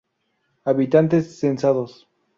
[0.65, 2.07] Habitantes censados